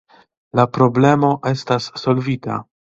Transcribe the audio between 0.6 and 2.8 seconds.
problemo estas solvita!